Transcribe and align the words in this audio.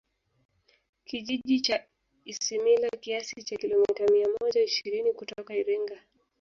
Kijiji 1.05 1.59
cha 1.59 1.83
Isimila 2.25 2.89
kiasi 2.89 3.43
cha 3.43 3.55
Kilomita 3.57 4.05
mia 4.13 4.27
moja 4.41 4.63
ishirini 4.63 5.13
kutoka 5.13 5.53
Iringa 5.55 5.97